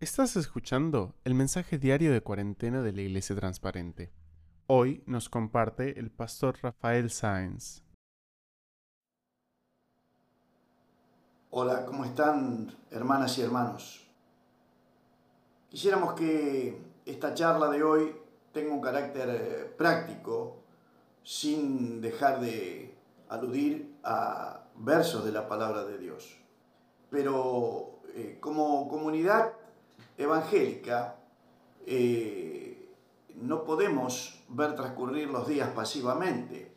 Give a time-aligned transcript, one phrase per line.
[0.00, 4.10] Estás escuchando el mensaje diario de cuarentena de la Iglesia Transparente.
[4.66, 7.82] Hoy nos comparte el pastor Rafael Sáenz.
[11.50, 14.10] Hola, ¿cómo están hermanas y hermanos?
[15.68, 18.16] Quisiéramos que esta charla de hoy
[18.54, 20.62] tenga un carácter eh, práctico,
[21.22, 22.96] sin dejar de
[23.28, 26.38] aludir a versos de la palabra de Dios.
[27.10, 29.59] Pero eh, como comunidad
[30.20, 31.16] evangélica
[31.86, 32.94] eh,
[33.36, 36.76] no podemos ver transcurrir los días pasivamente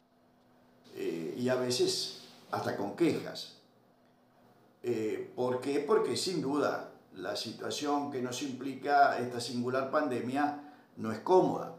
[0.96, 3.60] eh, y a veces hasta con quejas.
[5.36, 5.80] ¿Por qué?
[5.80, 11.76] Porque sin duda la situación que nos implica esta singular pandemia no es cómoda.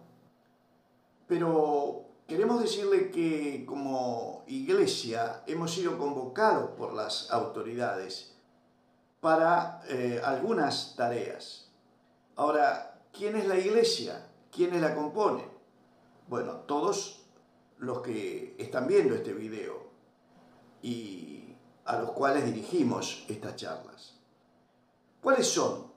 [1.27, 8.35] Pero queremos decirle que como iglesia hemos sido convocados por las autoridades
[9.21, 11.64] para eh, algunas tareas.
[12.37, 14.27] Ahora, ¿quién es la iglesia?
[14.51, 15.47] ¿Quiénes la componen?
[16.29, 17.23] Bueno, todos
[17.79, 19.85] los que están viendo este video
[20.83, 24.15] y a los cuales dirigimos estas charlas.
[25.21, 25.93] ¿Cuáles son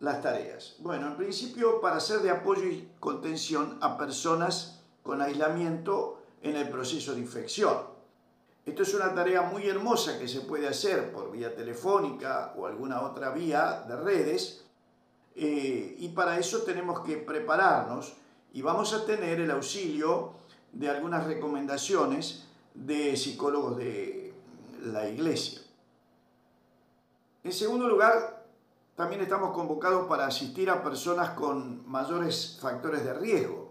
[0.00, 0.76] las tareas?
[0.80, 6.68] Bueno, en principio para ser de apoyo y contención a personas con aislamiento en el
[6.68, 7.94] proceso de infección.
[8.64, 13.02] Esto es una tarea muy hermosa que se puede hacer por vía telefónica o alguna
[13.02, 14.65] otra vía de redes
[15.36, 18.14] eh, y para eso tenemos que prepararnos
[18.52, 20.32] y vamos a tener el auxilio
[20.72, 24.34] de algunas recomendaciones de psicólogos de
[24.82, 25.60] la iglesia.
[27.44, 28.44] En segundo lugar,
[28.96, 33.66] también estamos convocados para asistir a personas con mayores factores de riesgo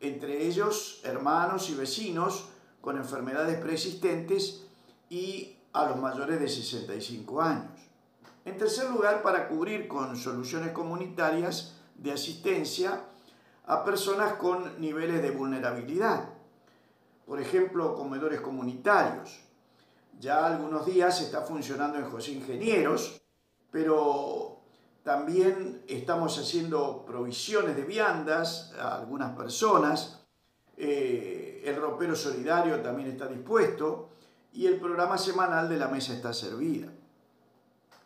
[0.00, 2.48] entre ellos hermanos y vecinos
[2.80, 4.62] con enfermedades preexistentes
[5.08, 7.75] y a los mayores de 65 años.
[8.46, 13.02] En tercer lugar, para cubrir con soluciones comunitarias de asistencia
[13.66, 16.28] a personas con niveles de vulnerabilidad.
[17.26, 19.40] Por ejemplo, comedores comunitarios.
[20.20, 23.20] Ya algunos días está funcionando en José Ingenieros,
[23.72, 24.60] pero
[25.02, 30.24] también estamos haciendo provisiones de viandas a algunas personas.
[30.76, 34.10] Eh, el ropero solidario también está dispuesto
[34.52, 36.92] y el programa semanal de la mesa está servida.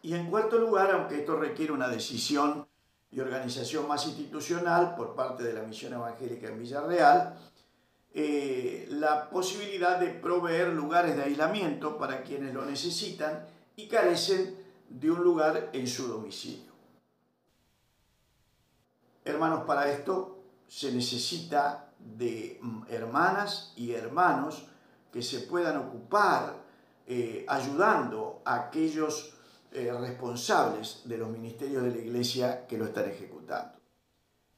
[0.03, 2.66] Y en cuarto lugar, aunque esto requiere una decisión
[3.11, 7.38] y organización más institucional por parte de la Misión Evangélica en Villarreal,
[8.12, 13.47] eh, la posibilidad de proveer lugares de aislamiento para quienes lo necesitan
[13.77, 14.56] y carecen
[14.89, 16.72] de un lugar en su domicilio.
[19.25, 24.66] Hermanos, para esto se necesita de mm, hermanas y hermanos
[25.12, 26.56] que se puedan ocupar
[27.06, 29.34] eh, ayudando a aquellos
[29.73, 33.79] eh, responsables de los ministerios de la iglesia que lo están ejecutando.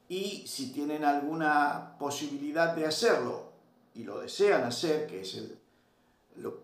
[0.07, 3.51] Y si tienen alguna posibilidad de hacerlo
[3.93, 5.59] y lo desean hacer, que es el,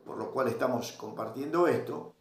[0.05, 2.13] por lo cual estamos compartiendo esto,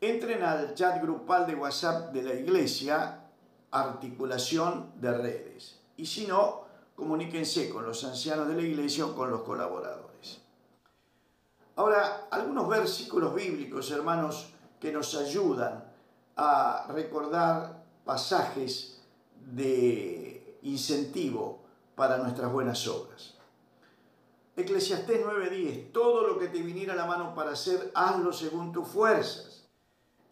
[0.00, 3.22] entren al chat grupal de WhatsApp de la iglesia
[3.70, 5.80] articulación de redes.
[5.96, 10.40] Y si no, comuníquense con los ancianos de la iglesia o con los colaboradores.
[11.76, 15.84] Ahora, algunos versículos bíblicos, hermanos, que nos ayudan
[16.34, 19.00] a recordar pasajes
[19.54, 21.60] de incentivo
[21.94, 23.34] para nuestras buenas obras.
[24.56, 28.88] Eclesiastés 9:10, todo lo que te viniera a la mano para hacer, hazlo según tus
[28.88, 29.68] fuerzas.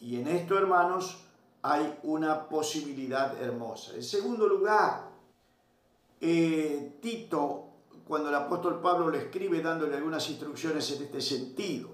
[0.00, 1.18] Y en esto, hermanos,
[1.62, 3.94] hay una posibilidad hermosa.
[3.94, 5.10] En segundo lugar,
[6.20, 7.68] eh, Tito,
[8.04, 11.90] cuando el apóstol Pablo le escribe dándole algunas instrucciones en este sentido,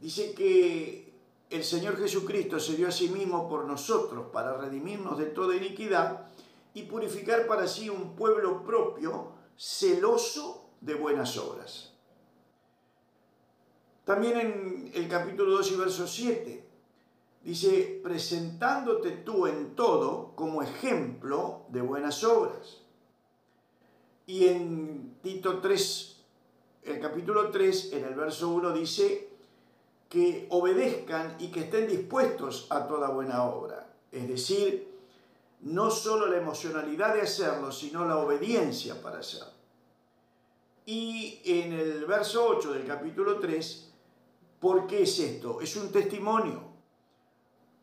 [0.00, 1.11] dice que
[1.52, 6.26] el Señor Jesucristo se dio a sí mismo por nosotros para redimirnos de toda iniquidad
[6.74, 11.92] y purificar para sí un pueblo propio celoso de buenas obras.
[14.04, 16.72] También en el capítulo 2 y verso 7
[17.44, 22.82] Dice, presentándote tú en todo como ejemplo de buenas obras.
[24.26, 26.20] Y en Tito 3,
[26.84, 29.31] el capítulo 3, en el verso 1 dice
[30.12, 33.86] que obedezcan y que estén dispuestos a toda buena obra.
[34.12, 34.92] Es decir,
[35.62, 39.54] no solo la emocionalidad de hacerlo, sino la obediencia para hacerlo.
[40.84, 43.90] Y en el verso 8 del capítulo 3,
[44.60, 45.62] ¿por qué es esto?
[45.62, 46.60] Es un testimonio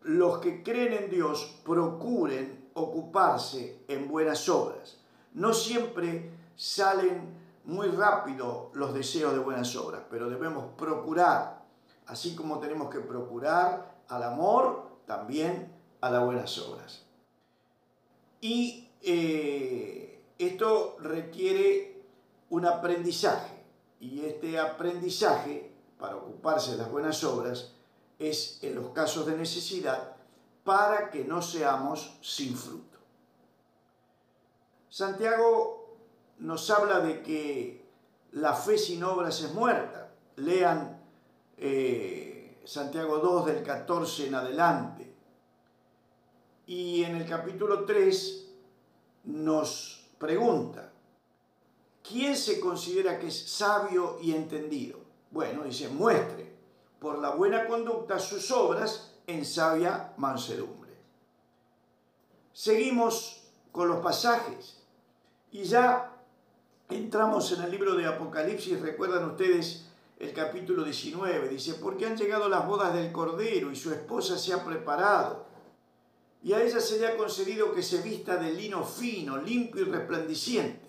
[0.04, 4.98] los que creen en Dios procuren ocuparse en buenas obras.
[5.34, 11.66] No siempre salen muy rápido los deseos de buenas obras, pero debemos procurar,
[12.10, 15.72] así como tenemos que procurar al amor, también
[16.02, 17.06] a las buenas obras.
[18.42, 22.02] Y eh, esto requiere
[22.50, 23.64] un aprendizaje.
[24.00, 27.74] Y este aprendizaje, para ocuparse de las buenas obras,
[28.18, 30.16] es en los casos de necesidad
[30.64, 32.98] para que no seamos sin fruto.
[34.90, 35.98] Santiago
[36.40, 37.86] nos habla de que
[38.32, 40.12] la fe sin obras es muerta.
[40.38, 40.99] Lean
[41.60, 45.14] eh, Santiago 2 del 14 en adelante.
[46.68, 48.48] Y en el capítulo 3
[49.26, 50.92] nos pregunta,
[52.08, 55.00] ¿quién se considera que es sabio y entendido?
[55.32, 56.50] Bueno, dice, muestre
[57.00, 60.92] por la buena conducta sus obras en sabia mansedumbre.
[62.54, 64.78] Seguimos con los pasajes
[65.52, 66.14] y ya
[66.90, 69.86] entramos en el libro de Apocalipsis, recuerdan ustedes
[70.20, 74.54] el capítulo 19, dice, porque han llegado las bodas del Cordero y su esposa se
[74.54, 75.48] ha preparado.
[76.44, 79.90] Y a ella se le ha concedido que se vista de lino fino, limpio y
[79.90, 80.88] resplandeciente.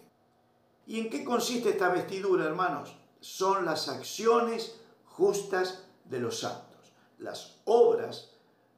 [0.87, 2.97] ¿Y en qué consiste esta vestidura, hermanos?
[3.21, 8.33] Son las acciones justas de los santos, las obras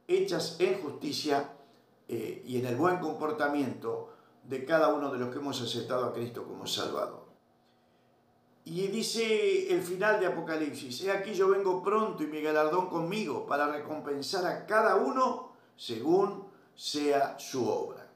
[0.06, 1.54] hechas en justicia
[2.08, 4.12] eh, y en el buen comportamiento
[4.42, 7.21] de cada uno de los que hemos aceptado a Cristo como Salvador.
[8.64, 13.44] Y dice el final de Apocalipsis, he aquí yo vengo pronto y mi galardón conmigo
[13.44, 18.08] para recompensar a cada uno según sea su obra.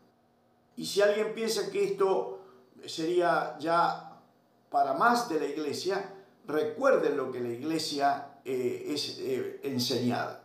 [0.77, 2.39] Y si alguien piensa que esto
[2.87, 4.21] sería ya
[4.71, 6.15] para más de la iglesia,
[6.47, 10.45] recuerden lo que la iglesia eh, es eh, enseñada.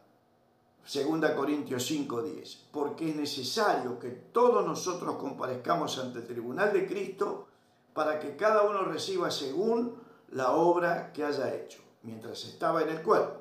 [0.83, 7.47] Segunda Corintios 5:10, porque es necesario que todos nosotros comparezcamos ante el tribunal de Cristo
[7.93, 13.01] para que cada uno reciba según la obra que haya hecho mientras estaba en el
[13.01, 13.39] cuerpo.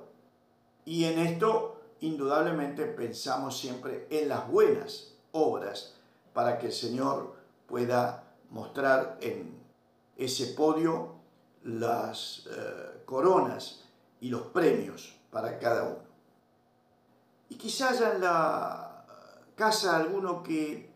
[0.85, 5.95] Y en esto, indudablemente, pensamos siempre en las buenas obras
[6.33, 7.35] para que el Señor
[7.67, 9.61] pueda mostrar en
[10.17, 11.15] ese podio
[11.63, 13.85] las eh, coronas
[14.21, 16.11] y los premios para cada uno.
[17.49, 19.05] Y quizás en la
[19.55, 20.90] casa alguno que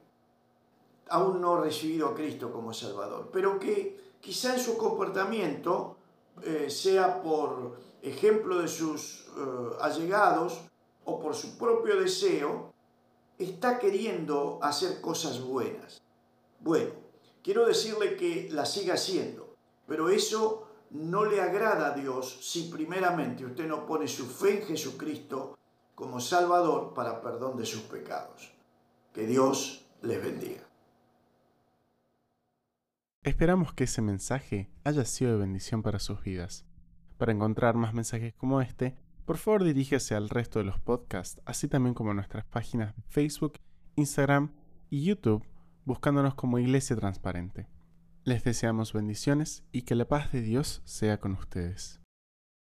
[1.09, 5.97] aún no recibido a Cristo como Salvador, pero que quizá en su comportamiento
[6.43, 10.61] eh, sea por ejemplo de sus eh, allegados
[11.05, 12.73] o por su propio deseo,
[13.39, 16.01] está queriendo hacer cosas buenas.
[16.61, 16.93] Bueno,
[17.43, 19.55] quiero decirle que la siga haciendo,
[19.87, 24.67] pero eso no le agrada a Dios si primeramente usted no pone su fe en
[24.67, 25.59] Jesucristo
[25.95, 28.53] como Salvador para perdón de sus pecados.
[29.13, 30.63] Que Dios les bendiga.
[33.25, 36.67] Esperamos que ese mensaje haya sido de bendición para sus vidas.
[37.17, 41.67] Para encontrar más mensajes como este, por favor diríjase al resto de los podcasts, así
[41.67, 43.55] también como a nuestras páginas de Facebook,
[43.97, 44.53] Instagram
[44.91, 45.43] y YouTube,
[45.87, 47.67] buscándonos como Iglesia Transparente.
[48.25, 52.04] Les deseamos bendiciones y que la paz de Dios sea con ustedes.